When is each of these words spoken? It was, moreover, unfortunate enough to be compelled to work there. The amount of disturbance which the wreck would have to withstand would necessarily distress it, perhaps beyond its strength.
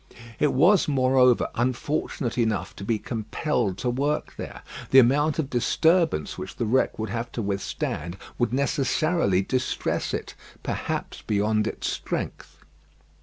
It 0.39 0.51
was, 0.53 0.87
moreover, 0.87 1.47
unfortunate 1.53 2.35
enough 2.35 2.75
to 2.77 2.83
be 2.83 2.97
compelled 2.97 3.77
to 3.77 3.89
work 3.91 4.33
there. 4.35 4.63
The 4.89 4.97
amount 4.97 5.37
of 5.37 5.47
disturbance 5.51 6.39
which 6.39 6.55
the 6.55 6.65
wreck 6.65 6.97
would 6.97 7.11
have 7.11 7.31
to 7.33 7.41
withstand 7.43 8.17
would 8.39 8.51
necessarily 8.51 9.43
distress 9.43 10.11
it, 10.11 10.33
perhaps 10.63 11.21
beyond 11.21 11.67
its 11.67 11.87
strength. 11.87 12.63